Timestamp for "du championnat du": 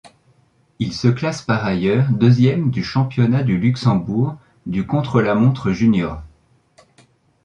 2.71-3.59